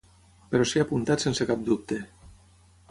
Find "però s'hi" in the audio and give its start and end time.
0.53-0.81